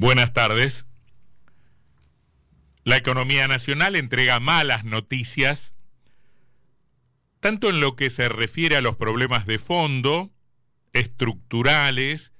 Buenas 0.00 0.32
tardes. 0.32 0.86
La 2.84 2.96
economía 2.96 3.46
nacional 3.48 3.96
entrega 3.96 4.40
malas 4.40 4.82
noticias, 4.82 5.74
tanto 7.38 7.68
en 7.68 7.80
lo 7.80 7.96
que 7.96 8.08
se 8.08 8.30
refiere 8.30 8.76
a 8.76 8.80
los 8.80 8.96
problemas 8.96 9.44
de 9.44 9.58
fondo, 9.58 10.32
estructurales 10.94 12.32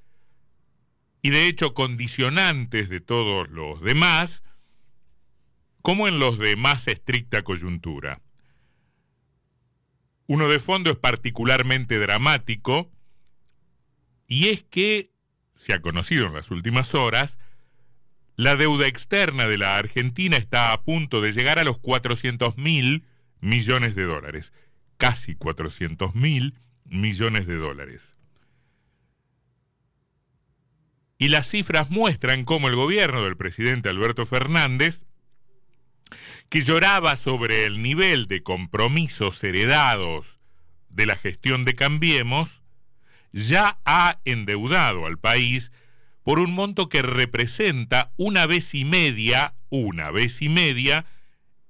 y 1.21 1.29
de 1.29 1.49
hecho 1.49 1.75
condicionantes 1.75 2.89
de 2.89 3.03
todos 3.03 3.51
los 3.51 3.83
demás, 3.83 4.43
como 5.83 6.09
en 6.09 6.19
los 6.19 6.39
de 6.39 6.57
más 6.57 6.89
estricta 6.89 7.43
coyuntura. 7.43 8.23
Uno 10.27 10.49
de 10.49 10.61
fondo 10.61 10.91
es 10.91 10.97
particularmente 10.97 11.99
dramático 11.99 12.91
y 14.29 14.49
es 14.49 14.65
que, 14.65 15.13
se 15.55 15.75
ha 15.75 15.83
conocido 15.83 16.27
en 16.27 16.33
las 16.33 16.51
últimas 16.51 16.95
horas, 16.95 17.39
la 18.41 18.57
deuda 18.57 18.87
externa 18.87 19.47
de 19.47 19.59
la 19.59 19.77
Argentina 19.77 20.39
está 20.39 20.73
a 20.73 20.83
punto 20.83 21.21
de 21.21 21.33
llegar 21.33 21.59
a 21.59 21.65
los 21.65 21.77
400 21.77 22.57
mil 22.57 23.05
millones 23.41 23.95
de 23.95 24.05
dólares, 24.05 24.55
casi 24.97 25.35
400 25.35 26.15
mil 26.15 26.55
millones 26.87 27.47
de 27.47 27.57
dólares. 27.57 28.01
Y 31.19 31.29
las 31.29 31.51
cifras 31.51 31.91
muestran 31.91 32.47
cómo 32.47 32.69
el 32.69 32.77
gobierno 32.77 33.25
del 33.25 33.37
presidente 33.37 33.91
Alberto 33.91 34.25
Fernández, 34.25 35.05
que 36.49 36.63
lloraba 36.63 37.17
sobre 37.17 37.67
el 37.67 37.83
nivel 37.83 38.27
de 38.27 38.43
compromisos 38.43 39.45
heredados 39.45 40.41
de 40.89 41.05
la 41.05 41.17
gestión 41.17 41.67
de 41.67 41.75
Cambiemos, 41.75 42.63
ya 43.33 43.79
ha 43.85 44.19
endeudado 44.25 45.05
al 45.05 45.19
país 45.19 45.73
por 46.23 46.39
un 46.39 46.53
monto 46.53 46.89
que 46.89 47.03
representa 47.03 48.13
una 48.17 48.47
vez 48.47 48.75
y 48.75 48.85
media, 48.85 49.55
una 49.69 50.11
vez 50.11 50.43
y 50.43 50.49
media, 50.49 51.07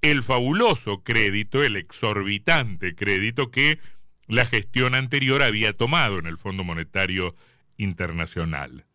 el 0.03 0.23
fabuloso 0.23 1.03
crédito, 1.03 1.63
el 1.63 1.77
exorbitante 1.77 2.95
crédito 2.95 3.51
que 3.51 3.79
la 4.27 4.47
gestión 4.47 4.95
anterior 4.95 5.43
había 5.43 5.77
tomado 5.77 6.19
en 6.19 6.27
el 6.27 6.39
Fondo 6.39 6.65
Monetario 6.65 7.35
Internacional. 7.77 8.87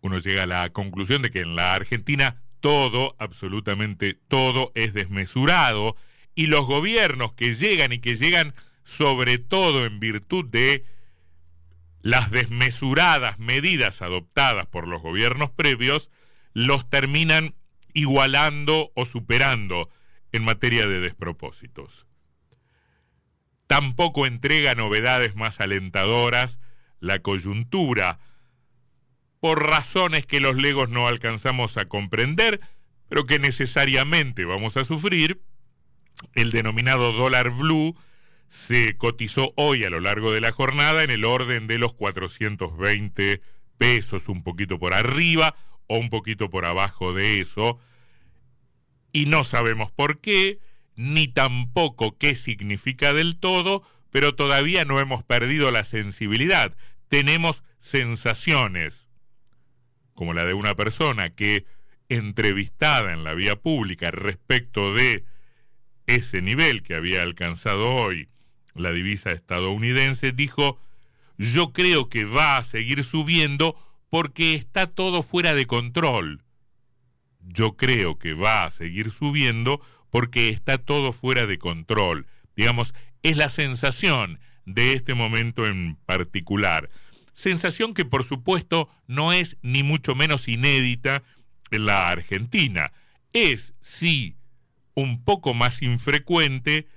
Uno 0.00 0.18
llega 0.18 0.44
a 0.44 0.46
la 0.46 0.70
conclusión 0.70 1.22
de 1.22 1.30
que 1.30 1.40
en 1.40 1.56
la 1.56 1.74
Argentina 1.74 2.42
todo, 2.60 3.14
absolutamente 3.18 4.14
todo, 4.14 4.72
es 4.74 4.94
desmesurado 4.94 5.96
y 6.34 6.46
los 6.46 6.66
gobiernos 6.66 7.32
que 7.34 7.52
llegan 7.52 7.92
y 7.92 7.98
que 7.98 8.14
llegan 8.14 8.54
sobre 8.84 9.38
todo 9.38 9.84
en 9.84 10.00
virtud 10.00 10.44
de 10.46 10.84
las 12.02 12.30
desmesuradas 12.30 13.38
medidas 13.38 14.02
adoptadas 14.02 14.66
por 14.66 14.86
los 14.86 15.02
gobiernos 15.02 15.50
previos 15.50 16.10
los 16.52 16.88
terminan 16.88 17.54
igualando 17.92 18.92
o 18.94 19.04
superando 19.04 19.90
en 20.32 20.44
materia 20.44 20.86
de 20.86 21.00
despropósitos. 21.00 22.06
Tampoco 23.66 24.26
entrega 24.26 24.74
novedades 24.74 25.34
más 25.34 25.60
alentadoras 25.60 26.58
la 27.00 27.20
coyuntura, 27.20 28.18
por 29.40 29.68
razones 29.68 30.26
que 30.26 30.40
los 30.40 30.56
legos 30.56 30.88
no 30.88 31.06
alcanzamos 31.06 31.76
a 31.76 31.86
comprender, 31.86 32.60
pero 33.08 33.24
que 33.24 33.38
necesariamente 33.38 34.44
vamos 34.44 34.76
a 34.76 34.84
sufrir, 34.84 35.40
el 36.34 36.50
denominado 36.50 37.12
dólar 37.12 37.50
blue, 37.50 37.96
se 38.48 38.96
cotizó 38.96 39.52
hoy 39.56 39.84
a 39.84 39.90
lo 39.90 40.00
largo 40.00 40.32
de 40.32 40.40
la 40.40 40.52
jornada 40.52 41.04
en 41.04 41.10
el 41.10 41.24
orden 41.24 41.66
de 41.66 41.78
los 41.78 41.92
420 41.94 43.42
pesos, 43.76 44.28
un 44.28 44.42
poquito 44.42 44.78
por 44.78 44.94
arriba 44.94 45.54
o 45.86 45.98
un 45.98 46.10
poquito 46.10 46.50
por 46.50 46.64
abajo 46.64 47.12
de 47.12 47.40
eso. 47.40 47.78
Y 49.12 49.26
no 49.26 49.44
sabemos 49.44 49.90
por 49.90 50.20
qué, 50.20 50.58
ni 50.96 51.28
tampoco 51.28 52.16
qué 52.16 52.34
significa 52.34 53.12
del 53.12 53.38
todo, 53.38 53.82
pero 54.10 54.34
todavía 54.34 54.84
no 54.84 55.00
hemos 55.00 55.22
perdido 55.22 55.70
la 55.70 55.84
sensibilidad. 55.84 56.74
Tenemos 57.08 57.62
sensaciones, 57.78 59.08
como 60.14 60.34
la 60.34 60.44
de 60.44 60.54
una 60.54 60.74
persona 60.74 61.30
que, 61.30 61.64
entrevistada 62.08 63.12
en 63.12 63.22
la 63.22 63.34
vía 63.34 63.56
pública 63.56 64.10
respecto 64.10 64.94
de 64.94 65.24
ese 66.06 66.40
nivel 66.40 66.82
que 66.82 66.94
había 66.94 67.22
alcanzado 67.22 67.90
hoy 67.90 68.30
la 68.80 68.92
divisa 68.92 69.30
estadounidense, 69.32 70.32
dijo, 70.32 70.78
yo 71.36 71.72
creo 71.72 72.08
que 72.08 72.24
va 72.24 72.56
a 72.56 72.64
seguir 72.64 73.04
subiendo 73.04 73.76
porque 74.10 74.54
está 74.54 74.86
todo 74.86 75.22
fuera 75.22 75.54
de 75.54 75.66
control. 75.66 76.42
Yo 77.40 77.76
creo 77.76 78.18
que 78.18 78.34
va 78.34 78.64
a 78.64 78.70
seguir 78.70 79.10
subiendo 79.10 79.80
porque 80.10 80.48
está 80.48 80.78
todo 80.78 81.12
fuera 81.12 81.46
de 81.46 81.58
control. 81.58 82.26
Digamos, 82.56 82.94
es 83.22 83.36
la 83.36 83.48
sensación 83.48 84.40
de 84.64 84.94
este 84.94 85.14
momento 85.14 85.66
en 85.66 85.96
particular. 86.06 86.90
Sensación 87.32 87.94
que 87.94 88.04
por 88.04 88.24
supuesto 88.24 88.88
no 89.06 89.32
es 89.32 89.56
ni 89.62 89.82
mucho 89.82 90.14
menos 90.14 90.48
inédita 90.48 91.22
en 91.70 91.86
la 91.86 92.10
Argentina. 92.10 92.92
Es, 93.32 93.74
sí, 93.80 94.36
un 94.94 95.22
poco 95.22 95.54
más 95.54 95.82
infrecuente 95.82 96.88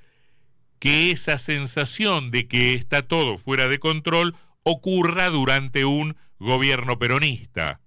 que 0.82 1.12
esa 1.12 1.38
sensación 1.38 2.32
de 2.32 2.48
que 2.48 2.74
está 2.74 3.08
todo 3.08 3.38
fuera 3.38 3.68
de 3.68 3.78
control 3.78 4.36
ocurra 4.64 5.30
durante 5.30 5.86
un 5.86 6.18
gobierno 6.40 6.98
peronista, 6.98 7.80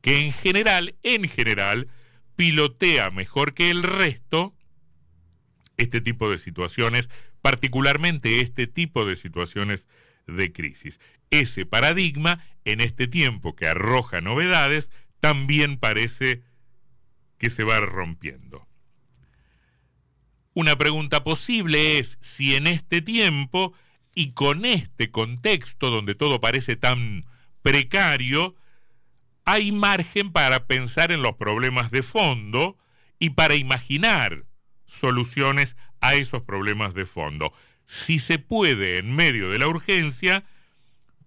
que 0.00 0.26
en 0.26 0.32
general, 0.32 0.96
en 1.04 1.28
general, 1.28 1.86
pilotea 2.34 3.10
mejor 3.10 3.54
que 3.54 3.70
el 3.70 3.84
resto 3.84 4.52
este 5.76 6.00
tipo 6.00 6.28
de 6.28 6.38
situaciones, 6.38 7.08
particularmente 7.40 8.40
este 8.40 8.66
tipo 8.66 9.06
de 9.06 9.14
situaciones 9.14 9.86
de 10.26 10.52
crisis. 10.52 10.98
Ese 11.30 11.66
paradigma, 11.66 12.44
en 12.64 12.80
este 12.80 13.06
tiempo 13.06 13.54
que 13.54 13.68
arroja 13.68 14.20
novedades, 14.20 14.90
también 15.20 15.78
parece 15.78 16.42
que 17.38 17.48
se 17.48 17.62
va 17.62 17.78
rompiendo. 17.78 18.67
Una 20.54 20.76
pregunta 20.76 21.22
posible 21.24 21.98
es 21.98 22.18
si 22.20 22.54
en 22.54 22.66
este 22.66 23.02
tiempo 23.02 23.74
y 24.14 24.32
con 24.32 24.64
este 24.64 25.10
contexto 25.10 25.90
donde 25.90 26.14
todo 26.14 26.40
parece 26.40 26.76
tan 26.76 27.24
precario, 27.62 28.56
hay 29.44 29.72
margen 29.72 30.32
para 30.32 30.66
pensar 30.66 31.12
en 31.12 31.22
los 31.22 31.36
problemas 31.36 31.90
de 31.90 32.02
fondo 32.02 32.76
y 33.18 33.30
para 33.30 33.54
imaginar 33.54 34.44
soluciones 34.86 35.76
a 36.00 36.14
esos 36.14 36.42
problemas 36.42 36.94
de 36.94 37.06
fondo. 37.06 37.52
Si 37.86 38.18
se 38.18 38.38
puede, 38.38 38.98
en 38.98 39.14
medio 39.14 39.50
de 39.50 39.58
la 39.58 39.68
urgencia, 39.68 40.44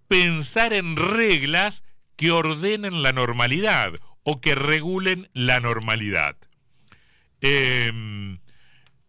pensar 0.08 0.72
en 0.72 0.96
reglas 0.96 1.84
que 2.16 2.30
ordenen 2.30 3.02
la 3.02 3.12
normalidad 3.12 3.94
o 4.22 4.40
que 4.40 4.54
regulen 4.54 5.30
la 5.32 5.60
normalidad. 5.60 6.36
Eh, 7.40 8.38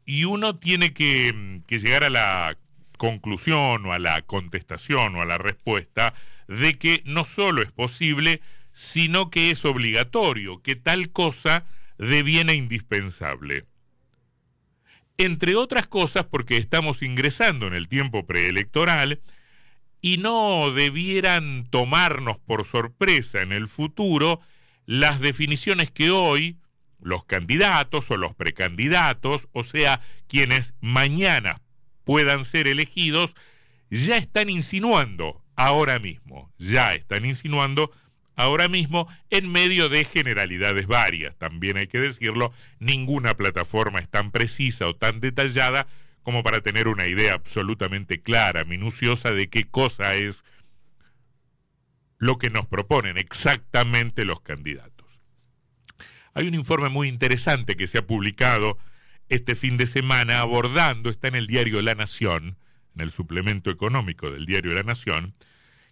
y 0.06 0.25
uno 0.25 0.58
tiene 0.58 0.94
que, 0.94 1.62
llegar 1.68 2.03
a 2.03 2.09
la 2.09 2.58
conclusión 2.97 3.86
o 3.86 3.94
a 3.94 4.00
la 4.00 4.22
contestación 4.22 5.16
o 5.16 5.22
a 5.22 5.25
la 5.25 5.38
respuesta 5.38 6.14
de 6.47 6.78
que 6.78 7.02
no 7.06 7.25
solo 7.25 7.62
es 7.62 7.72
posible, 7.72 8.42
sino 8.72 9.30
que 9.30 9.52
es 9.52 9.66
obligatorio, 9.66 10.62
que 10.62 10.75
tal 10.75 11.12
cosa 11.12 11.66
deviene 11.97 12.53
indispensable. 12.53 13.66
Entre 15.18 15.56
otras 15.56 15.88
cosas 15.88 16.25
porque 16.25 16.58
estamos 16.58 17.02
ingresando 17.02 17.68
en 17.68 17.74
el 17.74 17.88
tiempo 17.88 18.25
preelectoral 18.25 19.22
y 20.02 20.18
no 20.18 20.72
debieran 20.72 21.68
tomarnos 21.69 22.38
por 22.40 22.66
sorpresa 22.66 23.42
en 23.42 23.52
el 23.52 23.69
futuro 23.69 24.42
las 24.86 25.19
definiciones 25.19 25.92
que 25.92 26.10
hoy 26.10 26.57
los 27.04 27.26
candidatos 27.26 28.10
o 28.12 28.18
los 28.18 28.34
precandidatos, 28.36 29.50
o 29.52 29.64
sea, 29.64 30.02
quienes 30.28 30.74
mañana 30.82 31.62
puedan 32.04 32.46
ser 32.46 32.68
elegidos, 32.68 33.36
ya 33.90 34.18
están 34.18 34.50
insinuando 34.50 35.44
ahora 35.56 36.00
mismo, 36.00 36.52
ya 36.58 36.94
están 36.94 37.26
insinuando 37.26 37.92
ahora 38.36 38.68
mismo 38.68 39.08
en 39.30 39.52
medio 39.52 39.90
de 39.90 40.06
generalidades 40.06 40.88
varias. 40.88 41.38
También 41.38 41.78
hay 41.78 41.88
que 41.88 42.00
decirlo, 42.00 42.52
ninguna 42.80 43.36
plataforma 43.36 44.00
es 44.00 44.10
tan 44.10 44.32
precisa 44.32 44.88
o 44.88 44.96
tan 44.96 45.20
detallada 45.20 45.88
como 46.24 46.42
para 46.42 46.62
tener 46.62 46.88
una 46.88 47.08
idea 47.08 47.34
absolutamente 47.34 48.22
clara, 48.22 48.64
minuciosa 48.64 49.32
de 49.32 49.50
qué 49.50 49.66
cosa 49.66 50.16
es 50.16 50.44
lo 52.18 52.38
que 52.38 52.50
nos 52.50 52.66
proponen 52.66 53.18
exactamente 53.18 54.24
los 54.24 54.40
candidatos. 54.40 54.93
Hay 56.33 56.47
un 56.47 56.56
informe 56.56 56.89
muy 56.89 57.07
interesante 57.07 57.75
que 57.75 57.88
se 57.88 58.00
ha 58.00 58.07
publicado 58.07 58.77
este 59.30 59.56
fin 59.56 59.77
de 59.77 59.88
semana 59.88 60.39
abordando, 60.39 61.09
está 61.09 61.27
en 61.27 61.35
el 61.35 61.47
diario 61.47 61.81
La 61.81 61.95
Nación, 61.95 62.57
en 62.95 63.01
el 63.01 63.12
suplemento 63.12 63.69
económico 63.69 64.31
del 64.31 64.45
diario 64.45 64.74
La 64.74 64.83
Nación, 64.83 65.35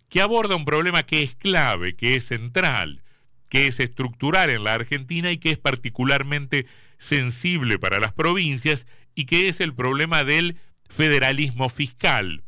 que 0.10 0.22
aborda 0.22 0.56
un 0.56 0.66
problema 0.66 1.04
que 1.04 1.24
es 1.24 1.36
clave, 1.36 1.96
que 1.96 2.16
es 2.16 2.26
central, 2.26 3.04
que 3.50 3.68
es 3.68 3.80
estructural 3.80 4.50
en 4.50 4.64
la 4.64 4.74
Argentina 4.74 5.32
y 5.32 5.38
que 5.38 5.52
es 5.52 5.58
particularmente 5.58 6.66
sensible 6.98 7.80
para 7.80 8.00
las 8.00 8.14
provincias 8.14 8.88
y 9.16 9.26
que 9.26 9.48
es 9.48 9.60
el 9.60 9.74
problema 9.74 10.24
del 10.24 10.58
federalismo 10.90 11.70
fiscal, 11.70 12.44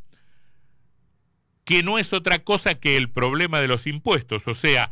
que 1.64 1.82
no 1.82 1.98
es 1.98 2.12
otra 2.12 2.40
cosa 2.40 2.74
que 2.74 2.96
el 2.96 3.10
problema 3.10 3.60
de 3.60 3.68
los 3.68 3.86
impuestos, 3.86 4.46
o 4.48 4.54
sea, 4.54 4.90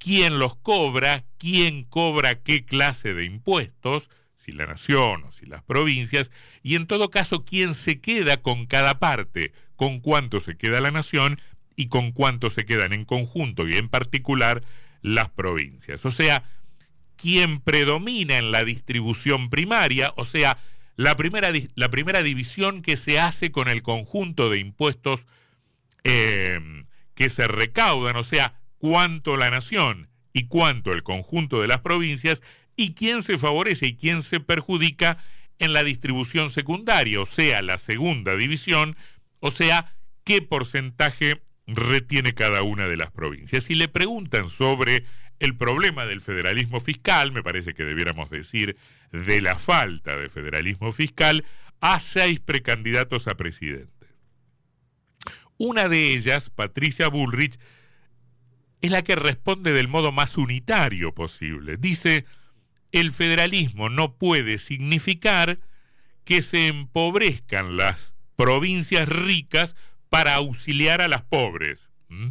quién 0.00 0.38
los 0.38 0.56
cobra, 0.56 1.24
quién 1.38 1.84
cobra 1.84 2.40
qué 2.40 2.64
clase 2.64 3.14
de 3.14 3.26
impuestos, 3.26 4.10
si 4.36 4.50
la 4.50 4.66
nación 4.66 5.24
o 5.24 5.32
si 5.32 5.46
las 5.46 5.62
provincias, 5.62 6.32
y 6.62 6.74
en 6.74 6.86
todo 6.86 7.10
caso 7.10 7.44
quién 7.44 7.74
se 7.74 8.00
queda 8.00 8.38
con 8.38 8.66
cada 8.66 8.98
parte, 8.98 9.52
con 9.76 10.00
cuánto 10.00 10.40
se 10.40 10.56
queda 10.56 10.80
la 10.80 10.90
nación 10.90 11.40
y 11.76 11.88
con 11.88 12.12
cuánto 12.12 12.50
se 12.50 12.64
quedan 12.64 12.92
en 12.92 13.04
conjunto 13.04 13.68
y 13.68 13.76
en 13.76 13.88
particular 13.88 14.62
las 15.02 15.28
provincias. 15.28 16.04
O 16.06 16.10
sea, 16.10 16.44
quién 17.16 17.60
predomina 17.60 18.38
en 18.38 18.50
la 18.50 18.64
distribución 18.64 19.50
primaria, 19.50 20.14
o 20.16 20.24
sea, 20.24 20.58
la 20.96 21.14
primera, 21.16 21.52
la 21.74 21.90
primera 21.90 22.22
división 22.22 22.82
que 22.82 22.96
se 22.96 23.20
hace 23.20 23.52
con 23.52 23.68
el 23.68 23.82
conjunto 23.82 24.48
de 24.48 24.58
impuestos 24.58 25.26
eh, 26.04 26.58
que 27.14 27.28
se 27.28 27.46
recaudan, 27.46 28.16
o 28.16 28.24
sea, 28.24 28.59
cuánto 28.80 29.36
la 29.36 29.50
nación 29.50 30.08
y 30.32 30.46
cuánto 30.46 30.92
el 30.92 31.02
conjunto 31.02 31.60
de 31.60 31.68
las 31.68 31.80
provincias, 31.80 32.42
y 32.76 32.94
quién 32.94 33.22
se 33.22 33.36
favorece 33.36 33.86
y 33.86 33.96
quién 33.96 34.22
se 34.22 34.40
perjudica 34.40 35.22
en 35.58 35.74
la 35.74 35.84
distribución 35.84 36.50
secundaria, 36.50 37.20
o 37.20 37.26
sea, 37.26 37.60
la 37.60 37.76
segunda 37.76 38.34
división, 38.34 38.96
o 39.40 39.50
sea, 39.50 39.94
qué 40.24 40.40
porcentaje 40.40 41.42
retiene 41.66 42.32
cada 42.32 42.62
una 42.62 42.88
de 42.88 42.96
las 42.96 43.10
provincias. 43.10 43.64
Si 43.64 43.74
le 43.74 43.88
preguntan 43.88 44.48
sobre 44.48 45.04
el 45.40 45.56
problema 45.56 46.06
del 46.06 46.22
federalismo 46.22 46.80
fiscal, 46.80 47.32
me 47.32 47.42
parece 47.42 47.74
que 47.74 47.84
debiéramos 47.84 48.30
decir 48.30 48.76
de 49.12 49.40
la 49.42 49.58
falta 49.58 50.16
de 50.16 50.30
federalismo 50.30 50.92
fiscal, 50.92 51.44
a 51.82 52.00
seis 52.00 52.40
precandidatos 52.40 53.28
a 53.28 53.36
presidente. 53.36 54.06
Una 55.58 55.88
de 55.88 56.14
ellas, 56.14 56.48
Patricia 56.48 57.08
Bullrich, 57.08 57.58
es 58.82 58.90
la 58.90 59.02
que 59.02 59.16
responde 59.16 59.72
del 59.72 59.88
modo 59.88 60.12
más 60.12 60.36
unitario 60.36 61.14
posible. 61.14 61.76
Dice, 61.76 62.24
el 62.92 63.10
federalismo 63.10 63.88
no 63.88 64.14
puede 64.16 64.58
significar 64.58 65.58
que 66.24 66.42
se 66.42 66.68
empobrezcan 66.68 67.76
las 67.76 68.14
provincias 68.36 69.08
ricas 69.08 69.76
para 70.08 70.34
auxiliar 70.34 71.02
a 71.02 71.08
las 71.08 71.22
pobres. 71.22 71.90
¿Mm? 72.08 72.30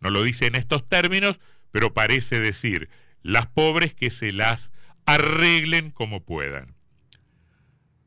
No 0.00 0.10
lo 0.10 0.22
dice 0.22 0.46
en 0.46 0.54
estos 0.54 0.88
términos, 0.88 1.40
pero 1.72 1.94
parece 1.94 2.38
decir 2.38 2.88
las 3.22 3.46
pobres 3.46 3.94
que 3.94 4.10
se 4.10 4.32
las 4.32 4.72
arreglen 5.04 5.90
como 5.90 6.24
puedan. 6.24 6.74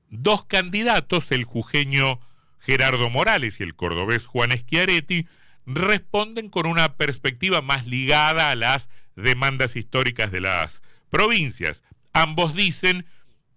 Dos 0.09 0.45
candidatos, 0.45 1.31
el 1.31 1.43
jujeño 1.43 2.19
Gerardo 2.59 3.09
Morales 3.09 3.59
y 3.59 3.63
el 3.63 3.75
cordobés 3.75 4.25
Juan 4.25 4.51
Schiaretti, 4.51 5.27
responden 5.75 6.49
con 6.49 6.65
una 6.65 6.95
perspectiva 6.95 7.61
más 7.61 7.85
ligada 7.85 8.49
a 8.49 8.55
las 8.55 8.89
demandas 9.15 9.75
históricas 9.75 10.31
de 10.31 10.41
las 10.41 10.81
provincias. 11.09 11.83
Ambos 12.13 12.55
dicen 12.55 13.05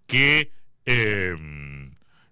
que 0.06 0.52
eh, 0.84 1.36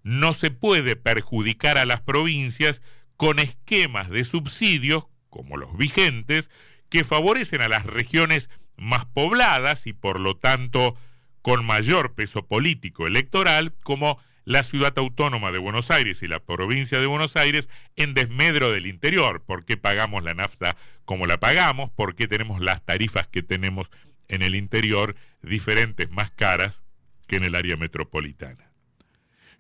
no 0.03 0.35
se 0.35 0.51
puede 0.51 0.97
perjudicar 0.97 1.79
a 1.79 1.87
las 1.87 2.01
provincias 2.01 2.83
con 3.17 3.39
esquemas 3.39 4.11
de 4.11 4.25
subsidios, 4.25 5.07
como 5.31 5.57
los 5.57 5.77
vigentes, 5.77 6.51
que 6.89 7.05
favorecen 7.05 7.63
a 7.63 7.69
las 7.69 7.87
regiones 7.87 8.51
más 8.77 9.07
pobladas 9.07 9.87
y 9.87 9.93
por 9.93 10.21
lo 10.21 10.37
tanto 10.37 10.97
con 11.43 11.65
mayor 11.65 12.15
peso 12.15 12.47
político 12.47 13.07
electoral, 13.07 13.73
como 13.83 14.19
la 14.51 14.65
ciudad 14.65 14.93
autónoma 14.97 15.53
de 15.53 15.59
Buenos 15.59 15.93
Aires 15.93 16.25
y 16.25 16.27
la 16.27 16.41
provincia 16.41 16.99
de 16.99 17.07
Buenos 17.07 17.37
Aires 17.37 17.69
en 17.95 18.15
desmedro 18.15 18.73
del 18.73 18.87
interior. 18.87 19.45
¿Por 19.45 19.65
qué 19.65 19.77
pagamos 19.77 20.25
la 20.25 20.35
nafta 20.35 20.77
como 21.05 21.27
la 21.27 21.39
pagamos? 21.39 21.89
¿Por 21.93 22.17
qué 22.17 22.27
tenemos 22.27 22.61
las 22.61 22.85
tarifas 22.85 23.29
que 23.29 23.45
tenemos 23.45 23.93
en 24.27 24.43
el 24.43 24.57
interior 24.57 25.15
diferentes, 25.41 26.11
más 26.11 26.33
caras 26.33 26.83
que 27.29 27.37
en 27.37 27.45
el 27.45 27.55
área 27.55 27.77
metropolitana? 27.77 28.73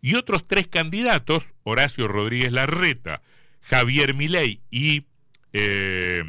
Y 0.01 0.17
otros 0.17 0.49
tres 0.49 0.67
candidatos, 0.67 1.55
Horacio 1.63 2.09
Rodríguez 2.09 2.51
Larreta, 2.51 3.23
Javier 3.61 4.13
Milei 4.13 4.61
y 4.73 5.05
eh, 5.53 6.25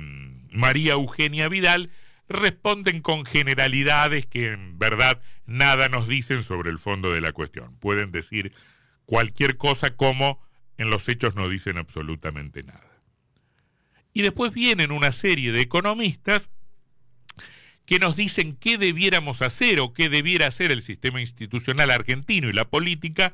María 0.51 0.93
Eugenia 0.93 1.49
Vidal, 1.49 1.89
responden 2.33 3.01
con 3.01 3.25
generalidades 3.25 4.25
que 4.25 4.51
en 4.51 4.77
verdad 4.77 5.21
nada 5.45 5.89
nos 5.89 6.07
dicen 6.07 6.43
sobre 6.43 6.69
el 6.69 6.79
fondo 6.79 7.11
de 7.11 7.21
la 7.21 7.31
cuestión. 7.31 7.77
Pueden 7.79 8.11
decir 8.11 8.53
cualquier 9.05 9.57
cosa 9.57 9.95
como 9.95 10.41
en 10.77 10.89
los 10.89 11.07
hechos 11.09 11.35
no 11.35 11.49
dicen 11.49 11.77
absolutamente 11.77 12.63
nada. 12.63 12.91
Y 14.13 14.21
después 14.23 14.53
vienen 14.53 14.91
una 14.91 15.11
serie 15.11 15.51
de 15.51 15.61
economistas 15.61 16.49
que 17.85 17.99
nos 17.99 18.15
dicen 18.15 18.55
qué 18.55 18.77
debiéramos 18.77 19.41
hacer 19.41 19.79
o 19.79 19.93
qué 19.93 20.09
debiera 20.09 20.47
hacer 20.47 20.71
el 20.71 20.81
sistema 20.81 21.21
institucional 21.21 21.91
argentino 21.91 22.49
y 22.49 22.53
la 22.53 22.69
política 22.69 23.33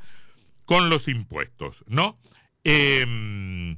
con 0.65 0.89
los 0.89 1.07
impuestos, 1.07 1.83
¿no? 1.87 2.19
Em, 2.63 3.77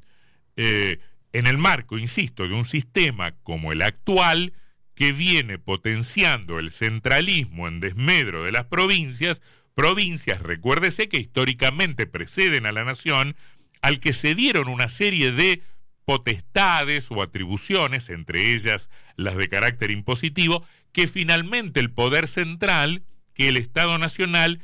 eh, 0.56 1.00
en 1.33 1.48
el 1.48 1.57
marco, 1.57 1.98
insisto, 1.98 2.48
de 2.48 2.54
un 2.54 2.65
sistema 2.65 3.36
como 3.44 3.72
el 3.72 3.81
actual, 3.81 4.54
que 5.00 5.13
viene 5.13 5.57
potenciando 5.57 6.60
el 6.60 6.72
centralismo 6.72 7.69
en 7.69 7.80
desmedro 7.80 8.44
de 8.44 8.51
las 8.51 8.66
provincias, 8.66 9.42
provincias, 9.74 10.42
recuérdese 10.42 11.07
que 11.07 11.22
históricamente 11.22 12.06
preceden 12.06 12.66
a 12.66 12.74
la 12.74 12.84
nación, 12.84 13.38
al 13.81 14.01
que 14.01 14.12
se 14.12 14.36
dieron 14.36 14.68
una 14.68 14.90
serie 14.90 15.31
de 15.31 15.62
potestades 16.04 17.10
o 17.12 17.22
atribuciones, 17.22 18.10
entre 18.10 18.54
ellas 18.54 18.90
las 19.16 19.38
de 19.38 19.48
carácter 19.48 19.92
impositivo, 19.92 20.68
que 20.92 21.07
finalmente 21.07 21.80
el 21.80 21.92
poder 21.92 22.28
central, 22.28 23.04
que 23.34 23.48
el 23.48 23.56
Estado 23.56 23.98
Nacional, 24.00 24.60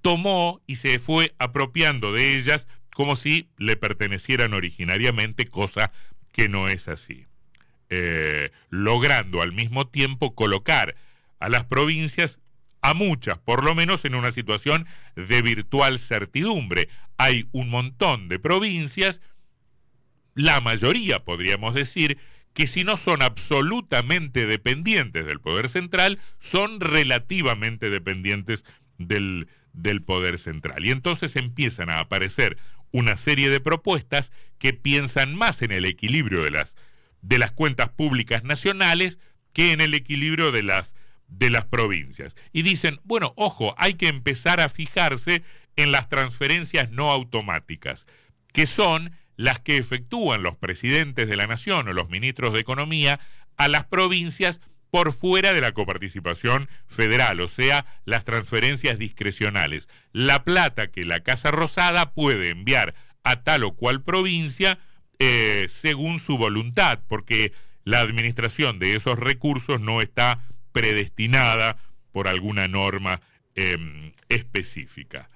tomó 0.00 0.62
y 0.66 0.76
se 0.76 0.98
fue 0.98 1.34
apropiando 1.38 2.14
de 2.14 2.34
ellas 2.34 2.66
como 2.94 3.14
si 3.14 3.50
le 3.58 3.76
pertenecieran 3.76 4.54
originariamente, 4.54 5.44
cosa 5.44 5.92
que 6.32 6.48
no 6.48 6.66
es 6.70 6.88
así. 6.88 7.26
Eh, 7.88 8.50
logrando 8.68 9.42
al 9.42 9.52
mismo 9.52 9.86
tiempo 9.86 10.34
colocar 10.34 10.96
a 11.38 11.48
las 11.48 11.64
provincias, 11.64 12.40
a 12.80 12.94
muchas 12.94 13.38
por 13.38 13.62
lo 13.62 13.74
menos, 13.74 14.04
en 14.04 14.14
una 14.14 14.32
situación 14.32 14.86
de 15.14 15.42
virtual 15.42 15.98
certidumbre. 15.98 16.88
Hay 17.16 17.48
un 17.52 17.68
montón 17.68 18.28
de 18.28 18.38
provincias, 18.38 19.20
la 20.34 20.60
mayoría 20.60 21.24
podríamos 21.24 21.74
decir, 21.74 22.18
que 22.52 22.66
si 22.66 22.84
no 22.84 22.96
son 22.96 23.22
absolutamente 23.22 24.46
dependientes 24.46 25.26
del 25.26 25.40
poder 25.40 25.68
central, 25.68 26.18
son 26.40 26.80
relativamente 26.80 27.90
dependientes 27.90 28.64
del, 28.98 29.46
del 29.74 30.02
poder 30.02 30.38
central. 30.38 30.84
Y 30.84 30.90
entonces 30.90 31.36
empiezan 31.36 31.90
a 31.90 32.00
aparecer 32.00 32.56
una 32.92 33.16
serie 33.16 33.50
de 33.50 33.60
propuestas 33.60 34.32
que 34.58 34.72
piensan 34.72 35.34
más 35.34 35.60
en 35.60 35.70
el 35.70 35.84
equilibrio 35.84 36.42
de 36.42 36.50
las, 36.50 36.76
de 37.28 37.38
las 37.38 37.52
cuentas 37.52 37.88
públicas 37.88 38.44
nacionales 38.44 39.18
que 39.52 39.72
en 39.72 39.80
el 39.80 39.94
equilibrio 39.94 40.52
de 40.52 40.62
las, 40.62 40.94
de 41.26 41.50
las 41.50 41.64
provincias. 41.64 42.36
Y 42.52 42.62
dicen, 42.62 43.00
bueno, 43.04 43.32
ojo, 43.36 43.74
hay 43.78 43.94
que 43.94 44.08
empezar 44.08 44.60
a 44.60 44.68
fijarse 44.68 45.42
en 45.74 45.92
las 45.92 46.08
transferencias 46.08 46.90
no 46.90 47.10
automáticas, 47.10 48.06
que 48.52 48.66
son 48.66 49.12
las 49.36 49.58
que 49.58 49.76
efectúan 49.76 50.42
los 50.42 50.56
presidentes 50.56 51.28
de 51.28 51.36
la 51.36 51.46
nación 51.46 51.88
o 51.88 51.92
los 51.92 52.08
ministros 52.08 52.54
de 52.54 52.60
economía 52.60 53.20
a 53.56 53.68
las 53.68 53.86
provincias 53.86 54.60
por 54.90 55.12
fuera 55.12 55.52
de 55.52 55.60
la 55.60 55.72
coparticipación 55.72 56.68
federal, 56.86 57.40
o 57.40 57.48
sea, 57.48 57.84
las 58.04 58.24
transferencias 58.24 58.98
discrecionales. 58.98 59.88
La 60.12 60.44
plata 60.44 60.86
que 60.90 61.04
la 61.04 61.20
Casa 61.20 61.50
Rosada 61.50 62.14
puede 62.14 62.50
enviar 62.50 62.94
a 63.24 63.42
tal 63.42 63.64
o 63.64 63.74
cual 63.74 64.02
provincia 64.02 64.78
eh, 65.18 65.66
según 65.68 66.20
su 66.20 66.38
voluntad, 66.38 67.00
porque 67.08 67.52
la 67.84 68.00
administración 68.00 68.78
de 68.78 68.94
esos 68.94 69.18
recursos 69.18 69.80
no 69.80 70.00
está 70.00 70.44
predestinada 70.72 71.78
por 72.12 72.28
alguna 72.28 72.68
norma 72.68 73.20
em, 73.54 74.12
específica. 74.28 75.28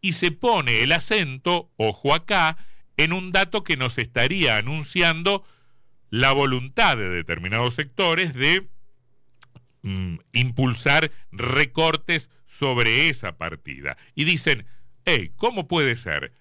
Y 0.00 0.12
se 0.12 0.30
pone 0.30 0.82
el 0.82 0.92
acento, 0.92 1.70
ojo 1.76 2.14
acá, 2.14 2.56
en 2.96 3.12
un 3.12 3.32
dato 3.32 3.64
que 3.64 3.76
nos 3.76 3.98
estaría 3.98 4.56
anunciando 4.56 5.44
la 6.10 6.32
voluntad 6.32 6.96
de 6.96 7.10
determinados 7.10 7.74
sectores 7.74 8.34
de 8.34 8.68
Mm, 9.82 10.16
impulsar 10.32 11.12
recortes 11.30 12.30
sobre 12.46 13.08
esa 13.08 13.38
partida. 13.38 13.96
Y 14.16 14.24
dicen, 14.24 14.66
hey, 15.04 15.32
¿cómo 15.36 15.68
puede 15.68 15.96
ser? 15.96 16.32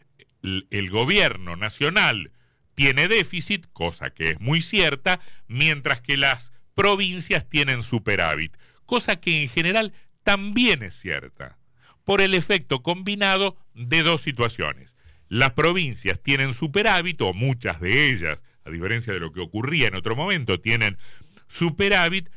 El, 0.41 0.89
gobierno 0.89 1.56
nacional 1.56 2.32
tiene 2.77 3.07
déficit, 3.07 3.65
cosa 3.74 4.12
que 4.12 4.29
es 4.29 4.39
muy 4.39 4.62
cierta, 4.62 5.19
mientras 5.48 6.00
que 6.00 6.15
las 6.15 6.51
provincias 6.75 7.50
tienen 7.50 7.81
superávit, 7.81 8.55
cosa 8.86 9.19
que 9.19 9.41
en 9.41 9.50
general 9.50 9.93
también 10.22 10.84
es 10.84 10.93
cierta, 10.93 11.57
por 12.03 12.22
el 12.22 12.36
efecto 12.36 12.84
combinado 12.84 13.57
de 13.74 14.03
dos 14.03 14.22
situaciones. 14.22 14.96
Las 15.27 15.53
provincias 15.53 16.22
tienen 16.22 16.53
superávit, 16.53 17.19
o 17.22 17.34
muchas 17.34 17.81
de 17.81 18.12
ellas, 18.12 18.43
a 18.63 18.69
diferencia 18.69 19.12
de 19.12 19.22
lo 19.22 19.31
que 19.31 19.41
ocurría 19.41 19.88
en 19.88 19.96
otro 19.96 20.15
momento, 20.15 20.60
tienen 20.60 21.00
superávit, 21.48 22.29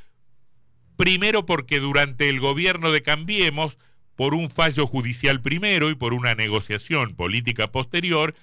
primero 0.97 1.45
porque 1.45 1.81
durante 1.81 2.31
el 2.31 2.41
gobierno 2.41 2.93
de 2.93 3.03
Cambiemos, 3.03 3.77
por 4.17 4.33
un 4.33 4.49
fallo 4.49 4.87
judicial 4.87 5.43
primero 5.43 5.91
y 5.91 5.97
por 5.97 6.15
una 6.15 6.35
negociación 6.35 7.15
política 7.15 7.71
posterior, 7.71 8.35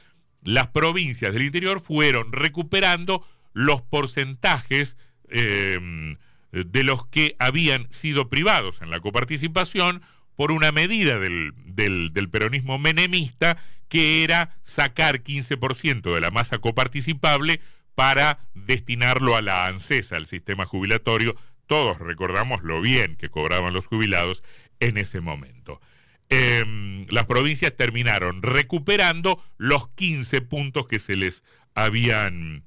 las 0.44 0.68
provincias 0.68 1.34
del 1.34 1.44
interior 1.44 1.82
fueron 1.82 2.32
recuperando 2.32 3.26
los 3.54 3.82
porcentajes 3.82 4.96
eh, 5.30 6.16
de 6.52 6.84
los 6.84 7.06
que 7.08 7.36
habían 7.40 7.92
sido 7.92 8.30
privados 8.30 8.82
en 8.82 8.90
la 8.90 9.00
coparticipación 9.00 10.02
por 10.36 10.52
una 10.52 10.72
medida 10.72 11.20
del, 11.20 11.54
del, 11.66 12.30
peronismo 12.30 12.78
menemista 12.78 13.58
que 13.90 14.24
era 14.24 14.56
sacar 14.64 15.24
15% 15.24 16.14
de 16.14 16.22
la 16.22 16.32
masa 16.32 16.60
coparticipable 16.60 17.60
para 17.96 18.40
destinarlo 18.54 19.36
a 19.36 19.42
la 19.42 19.66
ANSESA, 19.66 20.16
al 20.16 20.28
sistema 20.28 20.66
jubilatorio. 20.66 21.36
Todos 21.66 21.98
recordamos 21.98 22.64
lo 22.64 22.80
bien 22.82 23.16
que 23.16 23.30
cobraban 23.30 23.74
los 23.74 23.88
jubilados 23.88 24.44
en 24.80 24.98
ese 24.98 25.22
momento. 25.22 25.82
Em, 26.30 27.06
las 27.10 27.26
provincias 27.26 27.76
terminaron 27.76 28.42
recuperando 28.42 29.42
los 29.58 29.90
15 29.90 30.42
puntos 30.42 30.88
que 30.88 31.00
se 31.00 31.16
les 31.16 31.44
habían 31.74 32.66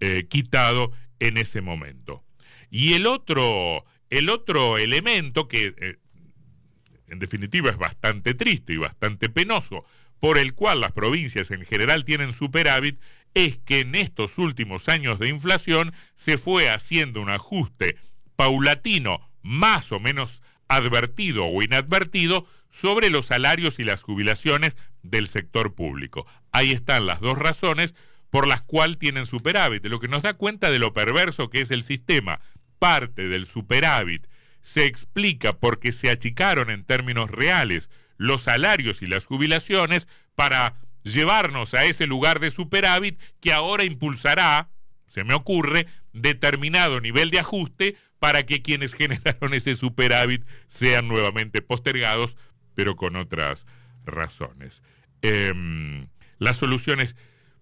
eh, 0.00 0.26
quitado 0.28 0.92
en 1.18 1.36
ese 1.36 1.60
momento. 1.60 2.24
Y 2.70 2.94
el 2.94 3.06
otro, 3.06 3.84
el 4.08 4.30
otro 4.30 4.78
elemento 4.78 5.46
que 5.46 5.74
eh, 5.78 5.98
en 7.12 7.18
definitiva 7.18 7.70
es 7.70 7.76
bastante 7.76 8.32
triste 8.32 8.72
y 8.72 8.78
bastante 8.78 9.28
penoso, 9.28 9.84
por 10.18 10.38
el 10.38 10.54
cual 10.54 10.80
las 10.80 10.92
provincias 10.92 11.50
en 11.50 11.64
general 11.64 12.04
tienen 12.04 12.32
superávit, 12.32 12.98
es 13.34 13.58
que 13.58 13.80
en 13.80 13.94
estos 13.94 14.38
últimos 14.38 14.88
años 14.88 15.18
de 15.18 15.28
inflación 15.28 15.92
se 16.14 16.38
fue 16.38 16.70
haciendo 16.70 17.20
un 17.20 17.28
ajuste 17.28 17.96
paulatino 18.36 19.28
más 19.42 19.92
o 19.92 20.00
menos 20.00 20.42
advertido 20.68 21.46
o 21.46 21.62
inadvertido 21.62 22.46
sobre 22.72 23.10
los 23.10 23.26
salarios 23.26 23.78
y 23.78 23.84
las 23.84 24.02
jubilaciones 24.02 24.76
del 25.02 25.28
sector 25.28 25.74
público. 25.74 26.26
Ahí 26.50 26.72
están 26.72 27.06
las 27.06 27.20
dos 27.20 27.38
razones 27.38 27.94
por 28.30 28.48
las 28.48 28.62
cuales 28.62 28.98
tienen 28.98 29.26
superávit, 29.26 29.84
lo 29.86 30.00
que 30.00 30.08
nos 30.08 30.22
da 30.22 30.34
cuenta 30.34 30.70
de 30.70 30.78
lo 30.78 30.92
perverso 30.92 31.50
que 31.50 31.60
es 31.60 31.70
el 31.70 31.84
sistema. 31.84 32.40
Parte 32.78 33.28
del 33.28 33.46
superávit 33.46 34.26
se 34.62 34.86
explica 34.86 35.52
porque 35.52 35.92
se 35.92 36.10
achicaron 36.10 36.70
en 36.70 36.84
términos 36.84 37.30
reales 37.30 37.90
los 38.16 38.42
salarios 38.42 39.02
y 39.02 39.06
las 39.06 39.26
jubilaciones 39.26 40.08
para 40.34 40.76
llevarnos 41.02 41.74
a 41.74 41.84
ese 41.84 42.06
lugar 42.06 42.40
de 42.40 42.50
superávit 42.50 43.20
que 43.40 43.52
ahora 43.52 43.84
impulsará, 43.84 44.70
se 45.06 45.24
me 45.24 45.34
ocurre, 45.34 45.86
determinado 46.12 47.00
nivel 47.00 47.30
de 47.30 47.40
ajuste 47.40 47.96
para 48.18 48.44
que 48.44 48.62
quienes 48.62 48.94
generaron 48.94 49.52
ese 49.52 49.76
superávit 49.76 50.44
sean 50.68 51.08
nuevamente 51.08 51.60
postergados, 51.60 52.36
pero 52.74 52.96
con 52.96 53.16
otras 53.16 53.66
razones. 54.04 54.82
Em, 55.22 56.08
las 56.38 56.56
soluciones 56.56 57.16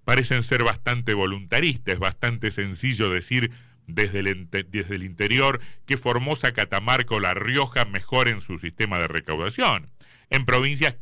parecen 0.05 0.43
ser 0.43 0.65
bastante 0.65 1.15
voluntaristas, 1.15 1.95
es 1.95 2.01
bastante 2.01 2.51
sencillo 2.51 3.11
decir 3.11 3.51
desde 3.87 4.21
el, 4.21 4.49
desde 4.51 4.95
el 4.95 5.03
interior 5.03 5.61
que 5.87 5.97
Formosa, 5.97 6.53
Catamarca 6.53 7.15
o 7.15 7.21
La 7.21 7.35
Rioja 7.35 7.85
mejoren 7.85 8.41
su 8.41 8.59
sistema 8.59 8.99
de 8.99 9.09
recaudación. 9.09 9.91
En 10.31 10.47
provincias 10.47 10.97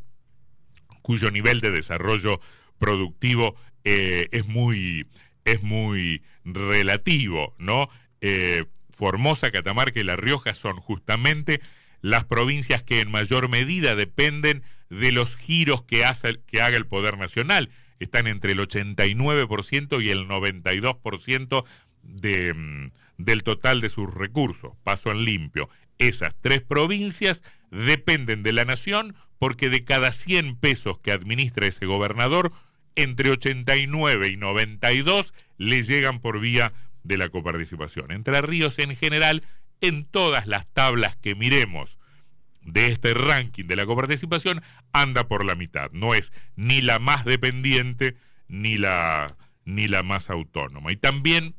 cuyo 1.03 1.31
nivel 1.31 1.61
de 1.61 1.71
desarrollo 1.71 2.41
productivo 2.79 3.57
eh, 3.85 4.29
es, 4.33 4.47
muy, 4.47 5.07
es 5.45 5.63
muy 5.63 6.23
relativo, 6.45 7.55
¿no? 7.59 7.89
Eh, 8.21 8.65
Formosa, 8.91 9.51
Catamarca 9.51 10.01
y 10.01 10.05
La 10.05 10.17
Rioja 10.17 10.55
son 10.55 10.77
justamente 10.77 11.61
las 12.01 12.25
provincias 12.25 12.83
que 12.83 13.01
en 13.01 13.11
mayor 13.11 13.49
medida 13.49 13.95
dependen 13.95 14.63
de 14.91 15.13
los 15.13 15.37
giros 15.37 15.83
que, 15.83 16.05
hace, 16.05 16.41
que 16.47 16.63
haga 16.63 16.77
el 16.77 16.87
Poder 16.87 17.19
Nacional. 17.19 17.71
Están 17.99 18.27
entre 18.27 18.53
el 18.53 18.61
89% 18.61 20.03
y 20.03 20.11
el 20.11 20.29
92% 20.29 21.65
de, 22.03 22.55
mm, 22.55 22.91
del 23.19 23.43
total 23.43 23.81
de 23.81 23.89
sus 23.89 24.13
recursos, 24.13 24.73
paso 24.85 25.11
en 25.11 25.25
limpio. 25.25 25.69
Esas 25.99 26.35
tres 26.41 26.63
provincias 26.63 27.43
dependen 27.71 28.43
de 28.43 28.53
la 28.53 28.65
nación 28.65 29.17
porque 29.39 29.69
de 29.69 29.85
cada 29.85 30.13
100 30.13 30.57
pesos 30.57 30.99
que 30.99 31.13
administra 31.13 31.67
ese 31.67 31.87
gobernador, 31.87 32.53
entre 32.95 33.31
89 33.31 34.29
y 34.29 34.37
92 34.37 35.33
le 35.57 35.83
llegan 35.83 36.21
por 36.21 36.41
vía 36.41 36.73
de 37.05 37.17
la 37.17 37.29
coparticipación. 37.29 38.11
Entre 38.11 38.41
Ríos 38.43 38.79
en 38.79 38.95
general, 38.97 39.43
en 39.81 40.05
todas 40.05 40.47
las 40.47 40.67
tablas 40.73 41.17
que 41.17 41.35
miremos 41.35 41.99
de 42.63 42.89
este 42.89 43.15
ranking 43.15 43.65
de 43.65 43.77
la 43.77 43.87
coparticipación, 43.87 44.63
anda 44.93 45.27
por 45.27 45.45
la 45.45 45.55
mitad. 45.55 45.91
No 45.93 46.15
es 46.15 46.33
ni 46.57 46.81
la 46.81 46.99
más 46.99 47.25
dependiente 47.25 48.17
ni 48.49 48.77
la, 48.77 49.27
ni 49.65 49.89
la 49.89 50.03
más 50.03 50.31
autónoma. 50.31 50.93
Y 50.93 50.97
también 50.97 51.55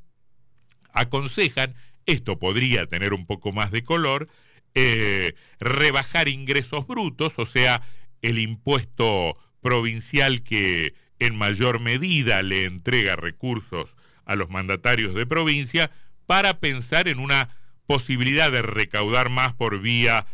aconsejan, 0.94 1.76
esto 2.06 2.38
podría 2.40 2.86
tener 2.86 3.14
un 3.14 3.26
poco 3.26 3.52
más 3.52 3.72
de 3.72 3.84
color, 3.84 4.28
eh, 4.76 5.34
rebajar 5.60 6.28
ingresos 6.28 6.86
brutos, 6.86 7.40
o 7.40 7.46
sea, 7.46 7.82
el 8.22 8.38
impuesto 8.38 9.38
provincial 9.62 10.44
que 10.44 10.94
en 11.20 11.36
mayor 11.36 11.80
medida 11.80 12.44
le 12.44 12.66
entrega 12.66 13.16
recursos 13.16 13.96
a 14.26 14.36
los 14.36 14.50
mandatarios 14.50 15.16
de 15.16 15.26
provincia, 15.26 15.92
para 16.28 16.60
pensar 16.60 17.08
en 17.08 17.18
una 17.18 17.50
posibilidad 17.90 18.52
de 18.52 18.62
recaudar 18.62 19.32
más 19.32 19.56
por 19.56 19.80
vía, 19.82 20.28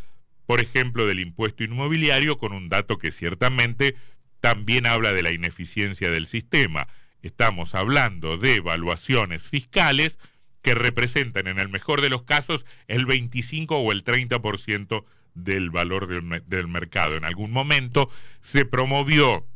por 0.46 0.60
ejemplo, 0.60 1.06
del 1.06 1.22
impuesto 1.22 1.64
inmobiliario, 1.64 2.38
con 2.38 2.52
un 2.52 2.68
dato 2.68 2.98
que 2.98 3.14
ciertamente 3.14 3.96
también 4.42 4.86
habla 4.86 5.14
de 5.14 5.24
la 5.24 5.32
ineficiencia 5.32 6.10
del 6.10 6.28
sistema. 6.28 6.90
Estamos 7.22 7.74
hablando 7.74 8.38
de 8.38 8.56
evaluaciones 8.56 9.44
fiscales 9.44 10.20
que 10.62 10.76
representan 10.76 11.48
en 11.48 11.58
el 11.58 11.70
mejor 11.70 12.02
de 12.02 12.10
los 12.10 12.24
casos 12.24 12.66
el 12.90 13.06
25 13.06 13.78
o 13.78 13.94
el 13.94 14.04
30% 14.04 15.06
del 15.34 15.70
valor 15.70 16.08
del, 16.08 16.44
del, 16.48 16.68
mercado. 16.68 17.16
En 17.16 17.24
algún 17.24 17.52
momento 17.52 18.10
se 18.42 18.66
promovió 18.66 19.48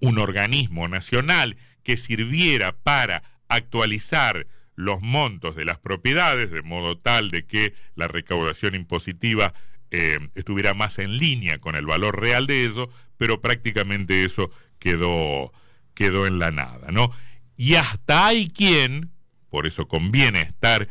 un 0.00 0.16
organismo 0.18 0.88
nacional 0.88 1.58
que 1.82 1.98
sirviera 1.98 2.72
para 2.72 3.24
actualizar 3.48 4.46
los 4.80 5.00
montos 5.00 5.56
de 5.56 5.64
las 5.64 5.78
propiedades 5.78 6.50
de 6.50 6.62
modo 6.62 6.98
tal 6.98 7.30
de 7.30 7.46
que 7.46 7.74
la 7.94 8.08
recaudación 8.08 8.74
impositiva 8.74 9.54
eh, 9.90 10.18
estuviera 10.34 10.74
más 10.74 10.98
en 10.98 11.16
línea 11.16 11.58
con 11.58 11.74
el 11.74 11.86
valor 11.86 12.20
real 12.20 12.46
de 12.46 12.64
eso, 12.64 12.90
pero 13.16 13.40
prácticamente 13.40 14.24
eso 14.24 14.50
quedó, 14.78 15.52
quedó 15.94 16.26
en 16.26 16.38
la 16.38 16.50
nada, 16.50 16.90
¿no? 16.92 17.10
Y 17.56 17.74
hasta 17.74 18.26
hay 18.26 18.48
quien, 18.48 19.10
por 19.48 19.66
eso 19.66 19.86
conviene 19.88 20.42
estar 20.42 20.88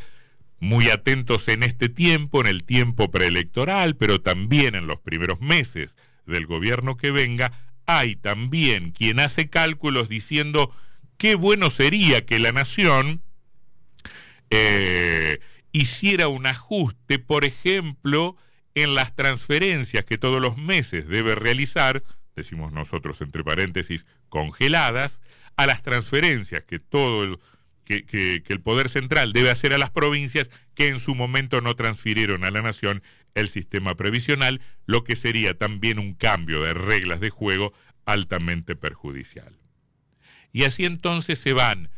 muy 0.60 0.89
atentos 0.89 1.48
en 1.48 1.63
este 1.63 1.89
tiempo, 1.89 2.41
en 2.41 2.48
el 2.48 2.63
tiempo 2.63 3.10
preelectoral, 3.10 3.96
pero 3.96 4.22
también 4.22 4.75
en 4.75 4.86
los 4.86 5.00
primeros 5.00 5.39
meses 5.39 5.98
del 6.25 6.46
gobierno 6.46 6.98
que 6.98 7.12
venga, 7.12 7.53
hay 7.86 8.15
también 8.15 8.91
quien 8.91 9.19
hace 9.19 9.50
cálculos 9.50 10.10
diciendo 10.10 10.72
qué 11.17 11.36
bueno 11.36 11.72
sería 11.72 12.25
que 12.25 12.38
la 12.39 12.51
nación 12.51 13.22
eh, 14.50 15.39
hiciera 15.72 16.27
un 16.27 16.48
ajuste, 16.48 17.20
por 17.20 17.46
ejemplo, 17.46 18.36
en 18.75 18.96
las 18.96 19.15
transferencias 19.15 20.06
que 20.06 20.18
todos 20.18 20.41
los 20.41 20.58
meses 20.58 21.08
debe 21.08 21.36
realizar, 21.36 22.03
decimos 22.36 22.72
nosotros 22.72 23.22
entre 23.22 23.44
paréntesis, 23.44 24.06
congeladas, 24.29 25.22
a 25.58 25.65
las 25.65 25.84
transferencias 25.84 26.63
que 26.63 26.79
todo 26.79 27.24
el 27.24 27.39
que, 27.89 28.44
el 28.48 28.62
Poder 28.62 28.89
Central 28.89 29.34
debe 29.34 29.50
hacer 29.50 29.74
a 29.74 29.77
las 29.77 29.89
provincias 29.89 30.51
que 30.75 30.89
en 30.89 31.00
su 31.00 31.15
momento 31.15 31.62
no 31.62 31.75
transfirieron 31.75 32.44
a 32.44 32.51
la 32.51 32.62
Nación 32.62 33.01
el 33.34 33.48
sistema 33.48 33.96
previsional, 33.96 34.62
lo 34.86 35.03
que 35.03 35.15
sería 35.15 35.58
también 35.58 35.98
un 35.98 36.13
cambio 36.13 36.62
de 36.62 36.74
reglas 36.74 37.20
de 37.20 37.29
juego 37.29 37.74
altamente 38.06 38.75
perjudicial. 38.75 39.58
Y 40.51 40.65
así 40.65 40.86
entonces 40.86 41.39
se 41.39 41.53
van 41.53 41.89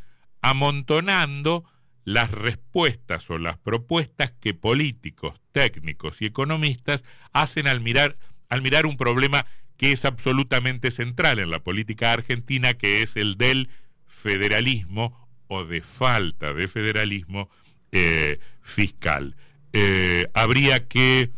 amontonando 0.42 1.66
las 2.04 2.32
respuestas 2.32 3.30
o 3.30 3.38
las 3.38 3.58
propuestas 3.58 4.32
que 4.40 4.54
políticos, 4.54 5.40
técnicos 5.52 6.22
y 6.22 6.26
economistas 6.26 7.04
hacen 7.34 7.68
al 7.68 7.82
mirar, 7.82 8.18
al 8.50 8.62
mirar 8.62 8.86
un 8.86 8.98
problema 8.98 9.46
que 9.78 9.92
es 9.92 10.06
absolutamente 10.06 10.92
central 10.92 11.40
en 11.40 11.50
la 11.50 11.60
política 11.60 12.14
argentina, 12.14 12.74
que 12.74 13.02
es 13.02 13.16
el 13.16 13.36
del 13.36 13.70
federalismo 14.06 15.28
o 15.48 15.66
de 15.66 15.82
falta 15.82 16.54
de 16.54 16.68
federalismo 16.68 17.50
eh, 17.92 18.40
fiscal. 18.62 19.36
Eh, 19.74 20.28
habría 20.34 20.88
que 20.88 21.32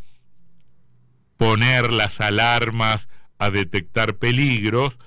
poner 1.38 1.92
las 1.92 2.22
alarmas 2.22 3.10
a 3.38 3.50
detectar 3.50 4.16
peligros, 4.16 5.00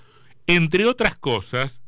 entre 0.47 0.87
otras 0.87 1.17
cosas, 1.17 1.83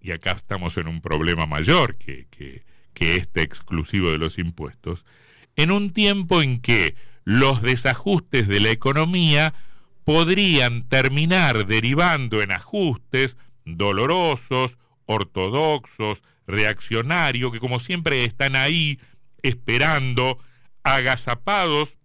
y 0.00 0.12
acá 0.12 0.32
estamos 0.32 0.76
en 0.76 0.88
un 0.88 1.00
problema 1.00 1.46
mayor 1.46 1.96
que, 1.96 2.26
que, 2.30 2.64
que 2.98 3.14
este 3.14 3.42
exclusivo 3.42 4.10
de 4.10 4.18
los 4.18 4.38
impuestos, 4.38 5.06
en 5.54 5.70
un 5.70 5.92
tiempo 5.92 6.42
en 6.42 6.60
que 6.60 6.96
los 7.22 7.62
desajustes 7.62 8.48
de 8.48 8.58
la 8.58 8.70
economía 8.70 9.54
podrían 10.02 10.88
terminar 10.88 11.66
derivando 11.66 12.42
en 12.42 12.50
ajustes 12.50 13.36
dolorosos, 13.64 14.78
ortodoxos, 15.06 16.22
reaccionarios, 16.48 17.52
que 17.52 17.60
como 17.60 17.78
siempre 17.78 18.24
están 18.24 18.56
ahí 18.56 18.98
esperando, 19.42 20.40
agazapados 20.82 21.98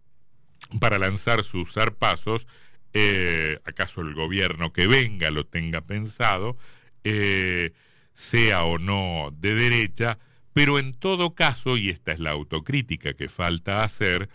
para 0.80 1.00
lanzar 1.00 1.44
sus 1.44 1.74
zarpazos, 1.74 2.46
eh, 2.94 3.58
acaso 3.66 4.02
el 4.02 4.14
gobierno 4.14 4.72
que 4.74 4.86
venga 4.86 5.32
lo 5.32 5.48
tenga 5.48 5.82
pensado, 5.82 6.56
eh, 7.04 7.72
sea 8.14 8.64
o 8.64 8.78
no 8.78 9.34
de 9.36 9.56
derecha, 9.56 10.20
pero 10.54 10.80
en 10.80 10.94
todo 10.94 11.34
caso, 11.34 11.78
y 11.78 11.90
esta 11.90 12.12
es 12.12 12.20
la 12.20 12.32
autocrítica 12.32 13.14
que 13.14 13.28
falta 13.28 13.84
hacer, 13.84 14.30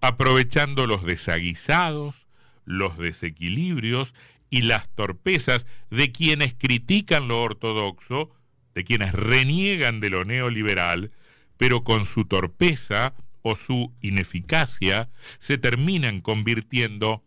aprovechando 0.00 0.86
los 0.86 1.04
desaguisados, 1.04 2.26
los 2.64 2.98
desequilibrios 2.98 4.14
y 4.50 4.62
las 4.62 4.88
torpezas 4.88 5.66
de 5.90 6.10
quienes 6.12 6.54
critican 6.54 7.28
lo 7.28 7.42
ortodoxo, 7.42 8.30
de 8.74 8.84
quienes 8.84 9.12
reniegan 9.12 10.00
de 10.00 10.10
lo 10.10 10.24
neoliberal, 10.24 11.10
pero 11.56 11.84
con 11.84 12.06
su 12.06 12.24
torpeza 12.24 13.14
o 13.42 13.56
su 13.56 13.92
ineficacia 14.00 15.10
se 15.38 15.58
terminan 15.58 16.20
convirtiendo 16.20 17.24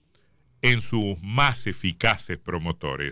en 0.61 0.81
sus 0.81 1.21
más 1.21 1.67
eficaces 1.67 2.37
promotores. 2.37 3.09